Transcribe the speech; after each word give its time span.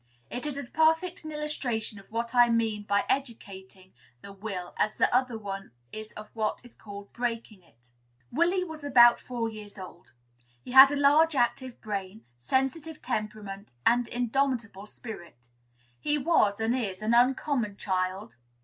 It 0.31 0.47
is 0.47 0.57
as 0.57 0.67
perfect 0.71 1.23
an 1.23 1.31
illustration 1.31 1.99
of 1.99 2.11
what 2.11 2.33
I 2.33 2.49
mean 2.49 2.85
by 2.85 3.05
"educating" 3.07 3.93
the 4.21 4.33
will 4.33 4.73
as 4.77 4.97
the 4.97 5.13
other 5.13 5.37
one 5.37 5.73
is 5.91 6.11
of 6.13 6.31
what 6.35 6.59
is 6.65 6.73
called 6.73 7.13
"breaking" 7.13 7.61
it. 7.61 7.91
Willy 8.31 8.63
was 8.63 8.83
about 8.83 9.19
four 9.19 9.47
years 9.47 9.77
old. 9.77 10.15
He 10.63 10.71
had 10.71 10.89
a 10.91 10.95
large, 10.95 11.35
active 11.35 11.79
brain, 11.81 12.25
sensitive 12.39 13.03
temperament, 13.03 13.73
and 13.85 14.07
indomitable 14.07 14.87
spirit. 14.87 15.49
He 15.99 16.17
was 16.17 16.59
and 16.59 16.75
is 16.75 17.03
an 17.03 17.13
uncommon 17.13 17.77
child. 17.77 18.37